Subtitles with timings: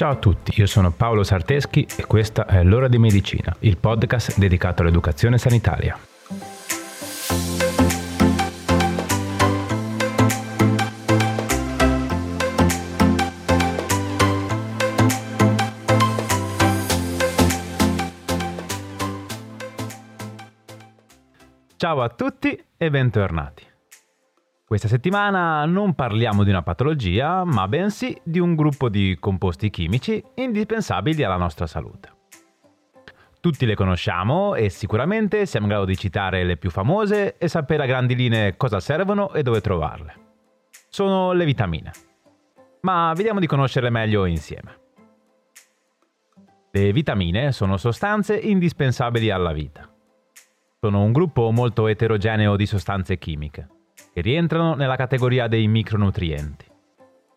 [0.00, 4.38] Ciao a tutti, io sono Paolo Sarteschi e questa è L'ora di medicina, il podcast
[4.38, 5.94] dedicato all'educazione sanitaria.
[21.76, 23.69] Ciao a tutti e bentornati.
[24.70, 30.22] Questa settimana non parliamo di una patologia, ma bensì di un gruppo di composti chimici
[30.36, 32.08] indispensabili alla nostra salute.
[33.40, 37.82] Tutti le conosciamo e sicuramente siamo in grado di citare le più famose e sapere
[37.82, 40.14] a grandi linee cosa servono e dove trovarle.
[40.88, 41.90] Sono le vitamine.
[42.82, 44.78] Ma vediamo di conoscerle meglio insieme.
[46.70, 49.92] Le vitamine sono sostanze indispensabili alla vita.
[50.78, 53.78] Sono un gruppo molto eterogeneo di sostanze chimiche
[54.12, 56.66] che rientrano nella categoria dei micronutrienti.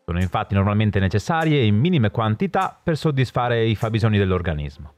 [0.06, 4.96] Sono infatti normalmente necessarie in minime quantità per soddisfare i fabbisogni dell'organismo.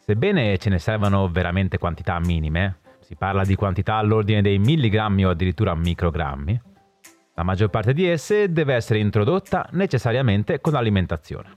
[0.00, 5.30] Sebbene ce ne servano veramente quantità minime, si parla di quantità all'ordine dei milligrammi o
[5.30, 6.60] addirittura microgrammi,
[7.36, 11.48] la maggior parte di esse deve essere introdotta necessariamente con l'alimentazione,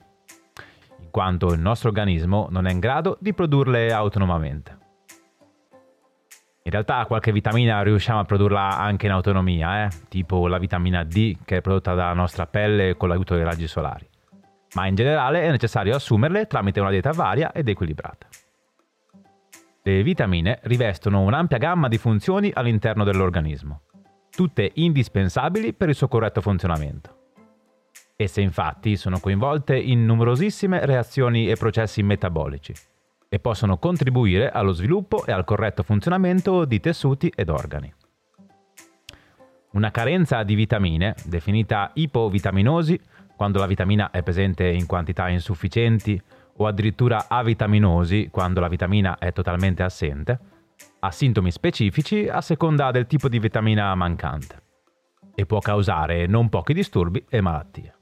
[1.02, 4.86] in quanto il nostro organismo non è in grado di produrle autonomamente.
[6.68, 9.90] In realtà qualche vitamina riusciamo a produrla anche in autonomia, eh?
[10.10, 14.06] tipo la vitamina D che è prodotta dalla nostra pelle con l'aiuto dei raggi solari.
[14.74, 18.28] Ma in generale è necessario assumerle tramite una dieta varia ed equilibrata.
[19.82, 23.84] Le vitamine rivestono un'ampia gamma di funzioni all'interno dell'organismo,
[24.30, 27.16] tutte indispensabili per il suo corretto funzionamento.
[28.18, 32.74] Esse infatti sono coinvolte in numerosissime reazioni e processi metabolici,
[33.30, 37.94] e possono contribuire allo sviluppo e al corretto funzionamento di tessuti ed organi.
[39.72, 43.00] Una carenza di vitamine, definita ipovitaminosi,
[43.36, 46.20] quando la vitamina è presente in quantità insufficienti
[46.58, 50.40] o addirittura avitaminosi quando la vitamina è totalmente assente,
[51.00, 54.64] ha sintomi specifici a seconda del tipo di vitamina mancante
[55.36, 57.94] e può causare non pochi disturbi e malattie.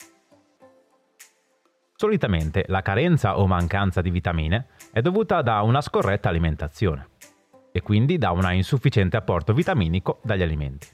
[1.98, 7.10] Solitamente la carenza o mancanza di vitamine è dovuta da una scorretta alimentazione
[7.74, 10.88] e quindi da un insufficiente apporto vitaminico dagli alimenti.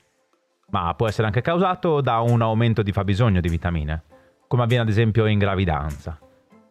[0.70, 4.02] Ma può essere anche causato da un aumento di fabbisogno di vitamine,
[4.48, 6.18] come avviene ad esempio in gravidanza,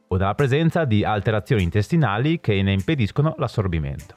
[0.09, 4.17] o dalla presenza di alterazioni intestinali che ne impediscono l'assorbimento,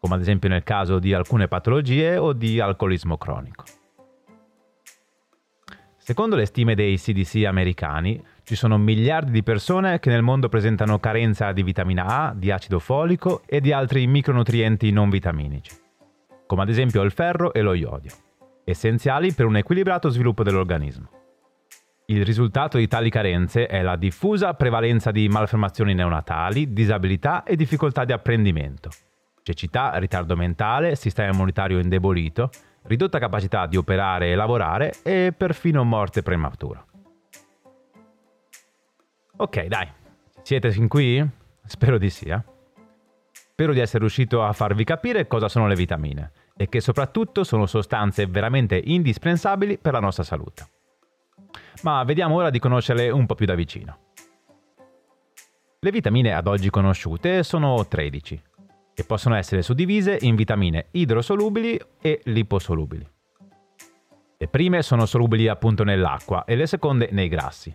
[0.00, 3.64] come ad esempio nel caso di alcune patologie o di alcolismo cronico.
[6.06, 11.00] Secondo le stime dei CDC americani, ci sono miliardi di persone che nel mondo presentano
[11.00, 15.76] carenza di vitamina A, di acido folico e di altri micronutrienti non vitaminici,
[16.46, 18.12] come ad esempio il ferro e lo iodio,
[18.62, 21.08] essenziali per un equilibrato sviluppo dell'organismo.
[22.06, 28.04] Il risultato di tali carenze è la diffusa prevalenza di malformazioni neonatali, disabilità e difficoltà
[28.04, 28.90] di apprendimento,
[29.42, 32.50] cecità, ritardo mentale, sistema immunitario indebolito,
[32.86, 36.84] ridotta capacità di operare e lavorare e perfino morte prematura.
[39.36, 39.88] Ok, dai.
[40.42, 41.24] Siete fin qui?
[41.64, 42.26] Spero di sì.
[42.26, 42.40] Eh?
[43.32, 47.66] Spero di essere riuscito a farvi capire cosa sono le vitamine e che soprattutto sono
[47.66, 50.66] sostanze veramente indispensabili per la nostra salute.
[51.82, 53.98] Ma vediamo ora di conoscerle un po' più da vicino.
[55.78, 58.42] Le vitamine ad oggi conosciute sono 13
[58.98, 63.06] e possono essere suddivise in vitamine idrosolubili e liposolubili.
[64.38, 67.74] Le prime sono solubili appunto nell'acqua e le seconde nei grassi.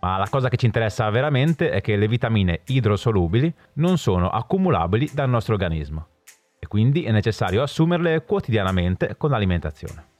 [0.00, 5.10] Ma la cosa che ci interessa veramente è che le vitamine idrosolubili non sono accumulabili
[5.12, 6.06] dal nostro organismo
[6.58, 10.10] e quindi è necessario assumerle quotidianamente con l'alimentazione.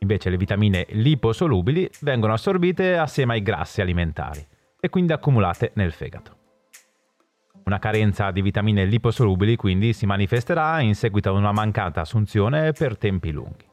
[0.00, 4.46] Invece le vitamine liposolubili vengono assorbite assieme ai grassi alimentari
[4.78, 6.45] e quindi accumulate nel fegato.
[7.66, 12.96] Una carenza di vitamine liposolubili quindi si manifesterà in seguito a una mancata assunzione per
[12.96, 13.68] tempi lunghi.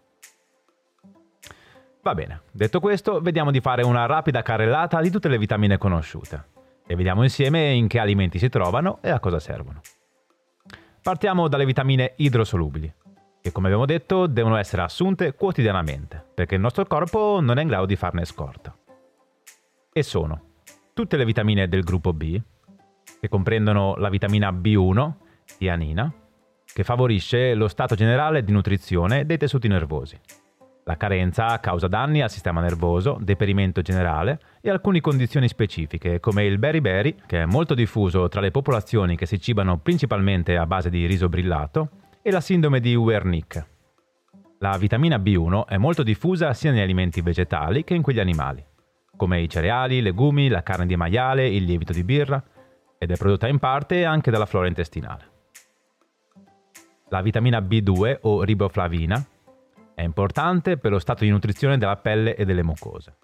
[2.01, 6.43] Va bene, detto questo, vediamo di fare una rapida carrellata di tutte le vitamine conosciute
[6.87, 9.81] e vediamo insieme in che alimenti si trovano e a cosa servono.
[11.03, 12.91] Partiamo dalle vitamine idrosolubili,
[13.41, 17.67] che come abbiamo detto devono essere assunte quotidianamente, perché il nostro corpo non è in
[17.67, 18.75] grado di farne scorta.
[19.93, 20.55] E sono
[20.93, 22.41] tutte le vitamine del gruppo B,
[23.23, 25.13] che comprendono la vitamina B1,
[25.57, 26.13] tianina,
[26.65, 30.19] che favorisce lo stato generale di nutrizione dei tessuti nervosi
[30.85, 36.57] la carenza causa danni al sistema nervoso, deperimento generale e alcune condizioni specifiche, come il
[36.57, 41.05] beriberi, che è molto diffuso tra le popolazioni che si cibano principalmente a base di
[41.05, 41.89] riso brillato,
[42.21, 43.67] e la sindrome di Wernicke.
[44.59, 48.61] La vitamina B1 è molto diffusa sia negli alimenti vegetali che in quelli animali,
[49.15, 52.43] come i cereali, i legumi, la carne di maiale, il lievito di birra,
[53.03, 55.31] ed è prodotta in parte anche dalla flora intestinale.
[57.09, 59.23] La vitamina B2 o riboflavina
[59.93, 63.17] è importante per lo stato di nutrizione della pelle e delle mucose.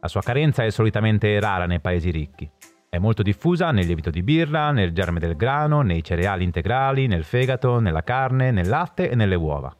[0.00, 2.50] La sua carenza è solitamente rara nei paesi ricchi.
[2.88, 7.24] È molto diffusa nel lievito di birra, nel germe del grano, nei cereali integrali, nel
[7.24, 9.74] fegato, nella carne, nel latte e nelle uova.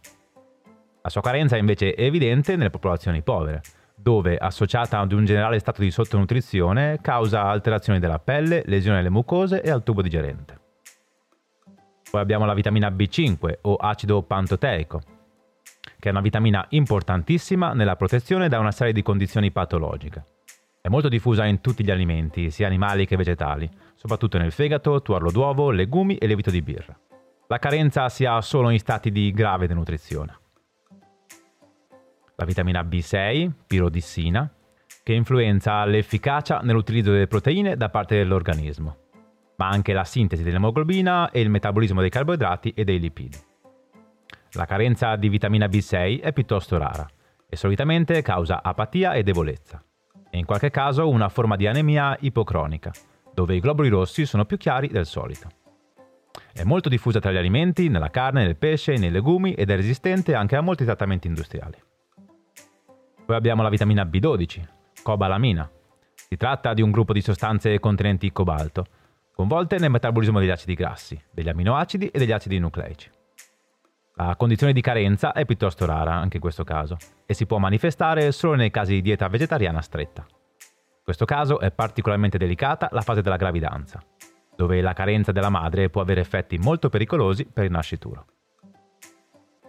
[1.02, 3.62] La sua carenza è invece evidente nelle popolazioni povere,
[4.00, 9.60] dove, associata ad un generale stato di sottonutrizione, causa alterazioni della pelle, lesioni alle mucose
[9.60, 10.60] e al tubo digerente.
[12.10, 15.00] Poi abbiamo la vitamina B5 o acido pantoteico,
[15.98, 20.24] che è una vitamina importantissima nella protezione da una serie di condizioni patologiche.
[20.80, 25.30] È molto diffusa in tutti gli alimenti, sia animali che vegetali, soprattutto nel fegato, tuorlo
[25.30, 26.98] d'uovo, legumi e lievito di birra.
[27.48, 30.38] La carenza si ha solo in stati di grave denutrizione.
[32.40, 34.48] La vitamina B6, pirodissina,
[35.02, 38.96] che influenza l'efficacia nell'utilizzo delle proteine da parte dell'organismo,
[39.56, 43.36] ma anche la sintesi dell'emoglobina e il metabolismo dei carboidrati e dei lipidi.
[44.52, 47.04] La carenza di vitamina B6 è piuttosto rara
[47.48, 49.82] e solitamente causa apatia e debolezza,
[50.30, 52.92] e in qualche caso una forma di anemia ipocronica,
[53.34, 55.48] dove i globuli rossi sono più chiari del solito.
[56.52, 60.36] È molto diffusa tra gli alimenti, nella carne, nel pesce, nei legumi ed è resistente
[60.36, 61.86] anche a molti trattamenti industriali.
[63.28, 64.66] Poi abbiamo la vitamina B12,
[65.02, 65.70] cobalamina.
[66.14, 68.86] Si tratta di un gruppo di sostanze contenenti cobalto,
[69.34, 73.10] coinvolte nel metabolismo degli acidi grassi, degli aminoacidi e degli acidi nucleici.
[74.14, 76.96] La condizione di carenza è piuttosto rara anche in questo caso
[77.26, 80.24] e si può manifestare solo nei casi di dieta vegetariana stretta.
[80.26, 84.02] In questo caso è particolarmente delicata la fase della gravidanza,
[84.56, 88.24] dove la carenza della madre può avere effetti molto pericolosi per il nascituro.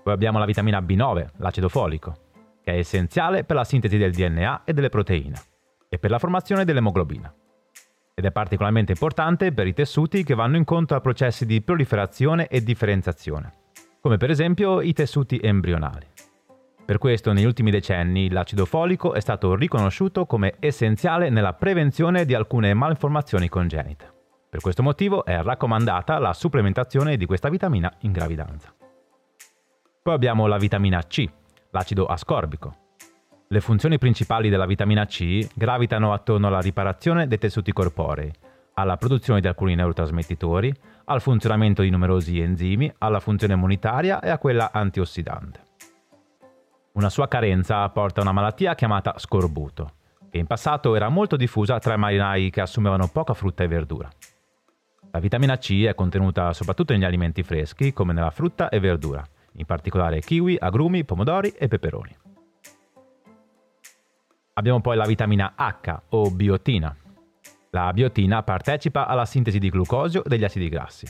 [0.01, 2.28] Poi abbiamo la vitamina B9, l'acido folico,
[2.69, 5.42] che è essenziale per la sintesi del DNA e delle proteine
[5.89, 7.33] e per la formazione dell'emoglobina.
[8.13, 12.62] Ed è particolarmente importante per i tessuti che vanno incontro a processi di proliferazione e
[12.62, 13.54] differenziazione
[14.01, 16.07] come per esempio i tessuti embrionali.
[16.86, 22.33] Per questo negli ultimi decenni l'acido folico è stato riconosciuto come essenziale nella prevenzione di
[22.33, 24.12] alcune malformazioni congenite.
[24.50, 28.74] Per questo motivo è raccomandata la supplementazione di questa vitamina in gravidanza.
[30.01, 31.30] Poi abbiamo la vitamina C,
[31.71, 32.75] l'acido ascorbico.
[33.48, 38.31] Le funzioni principali della vitamina C gravitano attorno alla riparazione dei tessuti corporei,
[38.75, 40.74] alla produzione di alcuni neurotrasmettitori,
[41.06, 45.63] al funzionamento di numerosi enzimi, alla funzione immunitaria e a quella antiossidante.
[46.94, 49.94] Una sua carenza porta a una malattia chiamata scorbuto,
[50.30, 54.10] che in passato era molto diffusa tra i marinai che assumevano poca frutta e verdura.
[55.12, 59.66] La vitamina C è contenuta soprattutto negli alimenti freschi, come nella frutta e verdura, in
[59.66, 62.16] particolare kiwi, agrumi, pomodori e peperoni.
[64.54, 66.96] Abbiamo poi la vitamina H o biotina,
[67.72, 71.07] la biotina partecipa alla sintesi di glucosio e degli acidi grassi.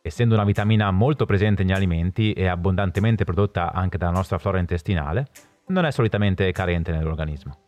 [0.00, 5.26] Essendo una vitamina molto presente negli alimenti e abbondantemente prodotta anche dalla nostra flora intestinale,
[5.66, 7.66] non è solitamente carente nell'organismo.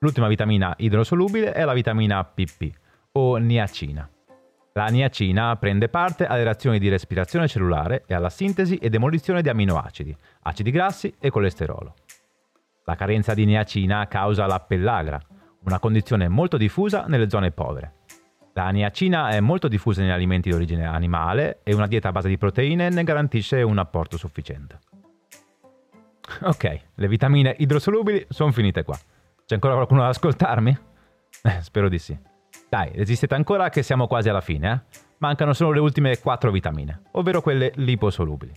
[0.00, 2.70] L'ultima vitamina idrosolubile è la vitamina PP
[3.12, 4.08] o niacina.
[4.78, 9.48] La niacina prende parte alle reazioni di respirazione cellulare e alla sintesi e demolizione di
[9.48, 11.94] aminoacidi, acidi grassi e colesterolo.
[12.84, 15.20] La carenza di niacina causa la pellagra,
[15.64, 17.94] una condizione molto diffusa nelle zone povere.
[18.52, 22.28] La niacina è molto diffusa negli alimenti di origine animale e una dieta a base
[22.28, 24.78] di proteine ne garantisce un apporto sufficiente.
[26.42, 28.96] Ok, le vitamine idrosolubili sono finite qua.
[29.44, 30.78] C'è ancora qualcuno ad ascoltarmi?
[31.42, 32.16] Eh, spero di sì.
[32.68, 35.06] Dai, resistete ancora che siamo quasi alla fine, eh?
[35.18, 38.52] Mancano solo le ultime quattro vitamine, ovvero quelle liposolubili.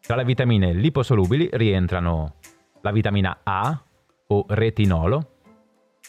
[0.00, 2.36] Tra le vitamine liposolubili rientrano
[2.80, 3.78] la vitamina A
[4.28, 5.30] o retinolo,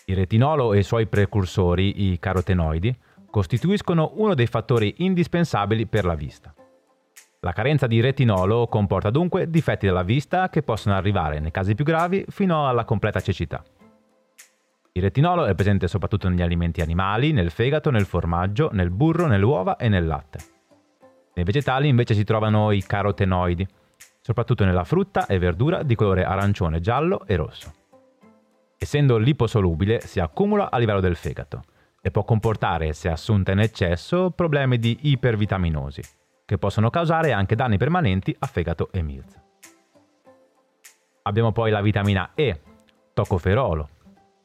[0.06, 2.98] il retinolo e i suoi precursori, i carotenoidi,
[3.30, 6.54] costituiscono uno dei fattori indispensabili per la vista.
[7.42, 11.84] La carenza di retinolo comporta dunque difetti della vista che possono arrivare, nei casi più
[11.84, 13.64] gravi, fino alla completa cecità.
[14.98, 19.46] Il retinolo è presente soprattutto negli alimenti animali, nel fegato, nel formaggio, nel burro, nelle
[19.46, 20.40] uova e nel latte.
[21.36, 23.68] Nei vegetali invece si trovano i carotenoidi,
[24.20, 27.74] soprattutto nella frutta e verdura di colore arancione, giallo e rosso.
[28.76, 31.62] Essendo liposolubile, si accumula a livello del fegato
[32.02, 36.02] e può comportare, se assunta in eccesso, problemi di ipervitaminosi,
[36.44, 39.44] che possono causare anche danni permanenti a fegato e milza.
[41.22, 42.62] Abbiamo poi la vitamina E,
[43.14, 43.90] tocoferolo.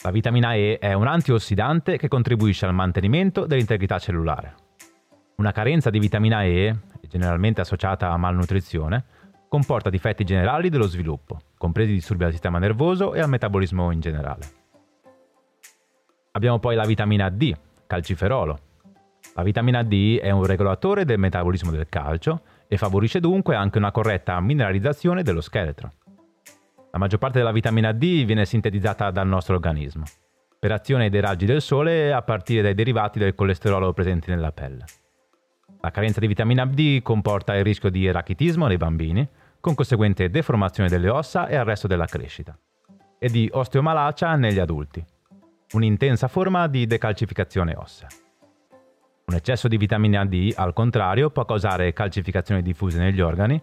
[0.05, 4.55] La vitamina E è un antiossidante che contribuisce al mantenimento dell'integrità cellulare.
[5.37, 6.77] Una carenza di vitamina E,
[7.09, 9.05] generalmente associata a malnutrizione,
[9.47, 14.43] comporta difetti generali dello sviluppo, compresi disturbi al sistema nervoso e al metabolismo in generale.
[16.33, 17.55] Abbiamo poi la vitamina D,
[17.87, 18.59] calciferolo.
[19.35, 23.93] La vitamina D è un regolatore del metabolismo del calcio e favorisce dunque anche una
[23.93, 25.93] corretta mineralizzazione dello scheletro.
[26.95, 30.05] La maggior parte della vitamina D viene sintetizzata dal nostro organismo,
[30.59, 34.85] per azione dei raggi del sole a partire dai derivati del colesterolo presenti nella pelle.
[35.81, 39.27] La carenza di vitamina D comporta il rischio di rachitismo nei bambini,
[39.59, 42.55] con conseguente deformazione delle ossa e arresto della crescita,
[43.19, 45.03] e di osteomalacia negli adulti,
[45.73, 48.09] un'intensa forma di decalcificazione ossea.
[49.25, 53.59] Un eccesso di vitamina D, al contrario, può causare calcificazioni diffuse negli organi,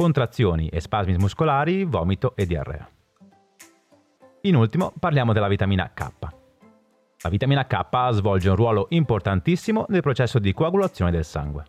[0.00, 2.88] contrazioni e spasmi muscolari, vomito e diarrea.
[4.42, 6.08] In ultimo parliamo della vitamina K.
[7.20, 11.64] La vitamina K svolge un ruolo importantissimo nel processo di coagulazione del sangue.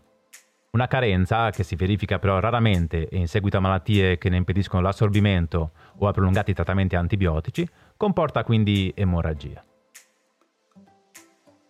[0.72, 4.82] Una carenza, che si verifica però raramente e in seguito a malattie che ne impediscono
[4.82, 9.62] l'assorbimento o a prolungati trattamenti antibiotici, comporta quindi emorragia.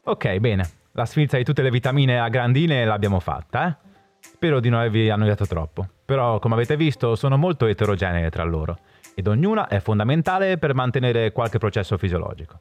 [0.03, 3.89] Ok, bene, la sfilza di tutte le vitamine a grandine l'abbiamo fatta, eh?
[4.22, 8.78] Spero di non avervi annoiato troppo, però come avete visto sono molto eterogenee tra loro
[9.16, 12.60] ed ognuna è fondamentale per mantenere qualche processo fisiologico.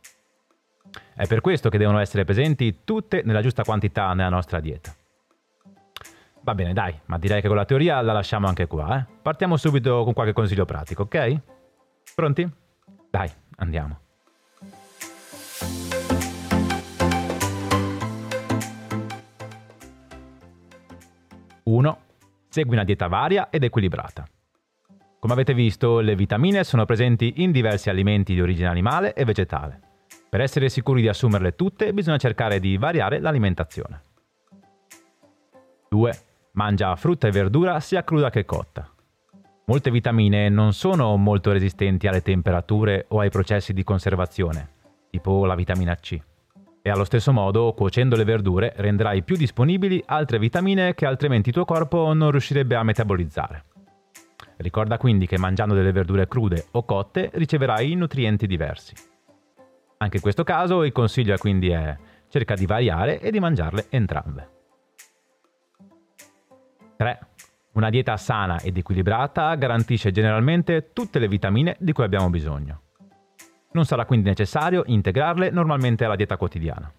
[1.14, 4.94] È per questo che devono essere presenti tutte nella giusta quantità nella nostra dieta.
[6.42, 9.04] Va bene, dai, ma direi che con la teoria la lasciamo anche qua, eh?
[9.20, 11.40] Partiamo subito con qualche consiglio pratico, ok?
[12.14, 12.50] Pronti?
[13.10, 14.09] Dai, andiamo.
[21.70, 21.98] 1.
[22.48, 24.26] Segui una dieta varia ed equilibrata.
[25.18, 29.80] Come avete visto, le vitamine sono presenti in diversi alimenti di origine animale e vegetale.
[30.28, 34.02] Per essere sicuri di assumerle tutte, bisogna cercare di variare l'alimentazione.
[35.88, 36.18] 2.
[36.52, 38.88] Mangia frutta e verdura sia cruda che cotta.
[39.66, 44.68] Molte vitamine non sono molto resistenti alle temperature o ai processi di conservazione,
[45.10, 46.20] tipo la vitamina C
[46.82, 51.54] e allo stesso modo, cuocendo le verdure, renderai più disponibili altre vitamine che altrimenti il
[51.54, 53.64] tuo corpo non riuscirebbe a metabolizzare.
[54.56, 58.94] Ricorda quindi che mangiando delle verdure crude o cotte riceverai nutrienti diversi.
[59.98, 61.96] Anche in questo caso il consiglio quindi è
[62.28, 64.48] cerca di variare e di mangiarle entrambe.
[66.96, 67.18] 3.
[67.72, 72.82] Una dieta sana ed equilibrata garantisce generalmente tutte le vitamine di cui abbiamo bisogno.
[73.72, 76.92] Non sarà quindi necessario integrarle normalmente alla dieta quotidiana,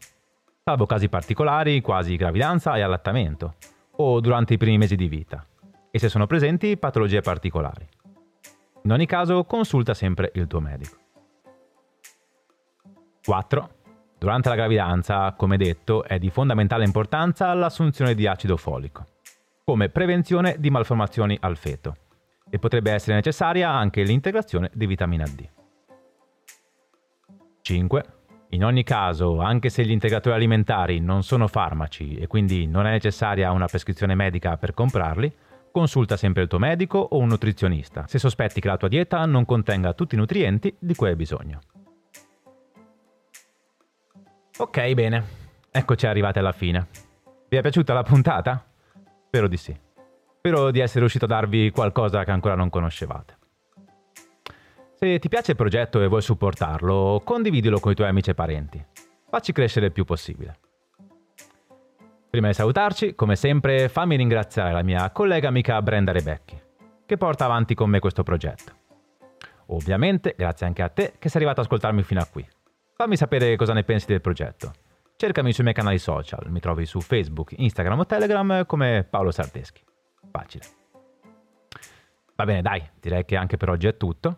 [0.63, 3.55] salvo casi particolari, quasi gravidanza e allattamento,
[3.97, 5.45] o durante i primi mesi di vita,
[5.91, 7.85] e se sono presenti patologie particolari.
[8.83, 10.95] In ogni caso, consulta sempre il tuo medico.
[13.23, 13.69] 4.
[14.17, 19.05] Durante la gravidanza, come detto, è di fondamentale importanza l'assunzione di acido folico,
[19.65, 21.95] come prevenzione di malformazioni al feto,
[22.49, 25.59] e potrebbe essere necessaria anche l'integrazione di vitamina D.
[27.71, 28.03] 5.
[28.49, 32.91] In ogni caso, anche se gli integratori alimentari non sono farmaci e quindi non è
[32.91, 35.33] necessaria una prescrizione medica per comprarli,
[35.71, 39.45] consulta sempre il tuo medico o un nutrizionista se sospetti che la tua dieta non
[39.45, 41.61] contenga tutti i nutrienti di cui hai bisogno.
[44.57, 45.23] Ok, bene.
[45.71, 46.87] Eccoci arrivati alla fine.
[47.47, 48.65] Vi è piaciuta la puntata?
[49.27, 49.73] Spero di sì.
[50.39, 53.37] Spero di essere riuscito a darvi qualcosa che ancora non conoscevate.
[55.03, 58.85] Se ti piace il progetto e vuoi supportarlo, condividilo con i tuoi amici e parenti.
[59.31, 60.59] Facci crescere il più possibile.
[62.29, 66.55] Prima di salutarci, come sempre, fammi ringraziare la mia collega amica Brenda Rebecchi,
[67.03, 68.75] che porta avanti con me questo progetto.
[69.69, 72.47] Ovviamente, grazie anche a te che sei arrivato ad ascoltarmi fino a qui.
[72.95, 74.71] Fammi sapere cosa ne pensi del progetto.
[75.15, 79.81] Cercami sui miei canali social, mi trovi su Facebook, Instagram o Telegram come Paolo Sardeschi.
[80.29, 80.63] Facile.
[82.35, 84.37] Va bene, dai, direi che anche per oggi è tutto.